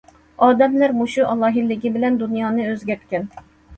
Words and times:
ئادەملەر 0.45 0.95
مۇشۇ 1.01 1.27
ئالاھىدىلىكى 1.33 1.91
بىلەن 1.99 2.19
دۇنيانى 2.25 2.67
ئۆزگەرتكەن. 2.71 3.29